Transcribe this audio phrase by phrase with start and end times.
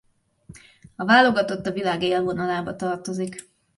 [0.95, 3.49] A válogatott a világ élvonalába tartozik.